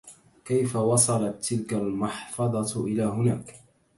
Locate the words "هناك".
3.03-3.59